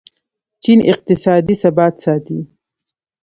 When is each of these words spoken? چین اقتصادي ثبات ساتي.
چین 0.63 0.79
اقتصادي 0.91 1.55
ثبات 1.61 1.95
ساتي. 2.03 2.39